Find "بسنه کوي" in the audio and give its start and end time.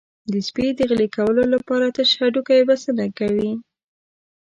2.69-3.51